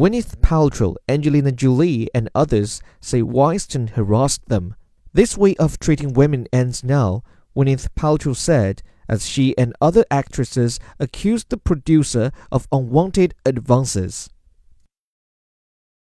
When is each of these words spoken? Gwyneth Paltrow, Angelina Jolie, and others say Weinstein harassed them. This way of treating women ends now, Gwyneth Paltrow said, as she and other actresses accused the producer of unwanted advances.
Gwyneth 0.00 0.40
Paltrow, 0.40 0.96
Angelina 1.10 1.52
Jolie, 1.52 2.08
and 2.14 2.30
others 2.34 2.80
say 3.02 3.20
Weinstein 3.20 3.88
harassed 3.88 4.48
them. 4.48 4.74
This 5.12 5.36
way 5.36 5.54
of 5.56 5.78
treating 5.78 6.14
women 6.14 6.46
ends 6.54 6.82
now, 6.82 7.22
Gwyneth 7.54 7.94
Paltrow 7.94 8.34
said, 8.34 8.82
as 9.10 9.26
she 9.28 9.54
and 9.58 9.76
other 9.78 10.06
actresses 10.10 10.80
accused 10.98 11.50
the 11.50 11.58
producer 11.58 12.32
of 12.50 12.66
unwanted 12.72 13.34
advances. 13.44 14.30